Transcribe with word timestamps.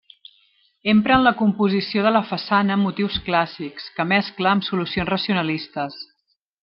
Empra 0.93 1.17
en 1.19 1.25
la 1.25 1.33
composició 1.41 2.05
de 2.07 2.13
la 2.15 2.23
façana 2.29 2.77
motius 2.85 3.19
clàssics, 3.27 3.87
que 3.99 4.07
mescla 4.15 4.55
amb 4.55 4.67
solucions 4.71 5.13
racionalistes. 5.15 6.01